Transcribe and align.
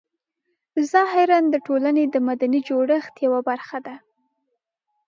ظاهراً 0.91 1.37
د 1.53 1.55
ټولنې 1.65 2.03
د 2.09 2.15
مدني 2.27 2.59
جوړښت 2.69 3.13
یوه 3.25 3.39
برخه 3.49 3.77
ده. 3.85 3.95